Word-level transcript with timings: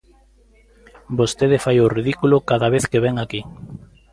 Vostede 1.19 1.57
fai 1.63 1.77
o 1.85 1.91
ridículo 1.97 2.37
cada 2.49 2.67
vez 2.73 2.83
que 2.91 3.03
vén 3.05 3.15
aquí. 3.19 3.41